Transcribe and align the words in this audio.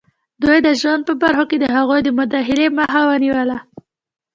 دوی 0.41 0.57
د 0.67 0.69
ژوند 0.81 1.01
په 1.07 1.13
برخو 1.21 1.43
کې 1.49 1.57
د 1.59 1.65
هغوی 1.75 1.99
د 2.03 2.09
مداخلې 2.19 2.67
مخه 2.77 3.01
ونیوله. 3.09 3.57